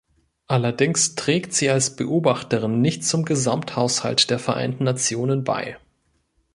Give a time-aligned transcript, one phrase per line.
[0.47, 5.77] Allerdings trägt sie als Beobachterin nicht zum Gesamthaushalt der Vereinten Nationen bei.